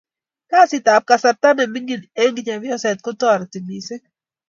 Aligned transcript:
kasit 0.51 0.85
ab 0.93 1.03
kasarta 1.09 1.49
ne 1.53 1.65
mining 1.73 2.03
eng 2.23 2.37
chebyoset 2.45 2.97
ko 3.05 3.11
tareti 3.21 3.59
mising 3.67 4.05